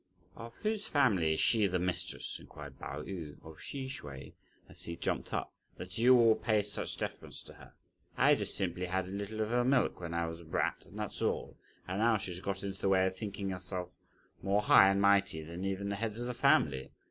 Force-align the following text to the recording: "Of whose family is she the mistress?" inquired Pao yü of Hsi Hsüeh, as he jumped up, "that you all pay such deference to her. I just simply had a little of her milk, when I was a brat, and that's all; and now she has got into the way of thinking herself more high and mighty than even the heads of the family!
"Of 0.35 0.55
whose 0.63 0.87
family 0.87 1.33
is 1.35 1.39
she 1.39 1.67
the 1.67 1.77
mistress?" 1.77 2.39
inquired 2.39 2.79
Pao 2.79 3.03
yü 3.03 3.33
of 3.45 3.59
Hsi 3.59 3.85
Hsüeh, 3.87 4.33
as 4.67 4.81
he 4.81 4.95
jumped 4.95 5.31
up, 5.31 5.53
"that 5.77 5.99
you 5.99 6.17
all 6.17 6.33
pay 6.33 6.63
such 6.63 6.97
deference 6.97 7.43
to 7.43 7.53
her. 7.53 7.73
I 8.17 8.33
just 8.33 8.57
simply 8.57 8.87
had 8.87 9.05
a 9.05 9.11
little 9.11 9.41
of 9.41 9.51
her 9.51 9.63
milk, 9.63 9.99
when 9.99 10.15
I 10.15 10.25
was 10.25 10.39
a 10.41 10.45
brat, 10.45 10.85
and 10.87 10.97
that's 10.97 11.21
all; 11.21 11.55
and 11.87 11.99
now 11.99 12.17
she 12.17 12.31
has 12.31 12.39
got 12.39 12.63
into 12.63 12.81
the 12.81 12.89
way 12.89 13.05
of 13.05 13.15
thinking 13.15 13.49
herself 13.51 13.89
more 14.41 14.63
high 14.63 14.89
and 14.89 14.99
mighty 14.99 15.43
than 15.43 15.63
even 15.65 15.89
the 15.89 15.97
heads 15.97 16.19
of 16.19 16.25
the 16.25 16.33
family! 16.33 16.89